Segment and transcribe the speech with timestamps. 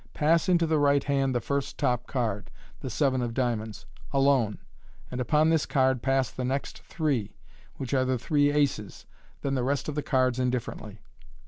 [0.15, 4.57] Pass into the right hand first the top card (the seven of diamonds) alone,
[5.11, 7.35] and upon this card pass the next three,
[7.75, 9.05] which are the three aces,
[9.43, 11.01] then the rest of the cards indifferently.